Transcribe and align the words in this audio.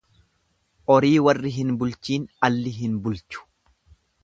Orii 0.93 1.11
warri 1.27 1.51
hin 1.59 1.75
bulchiin 1.83 2.27
alli 2.49 2.75
hin 2.81 2.99
bulchu. 3.05 3.47